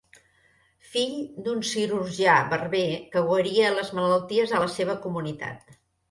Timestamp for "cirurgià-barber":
1.71-2.85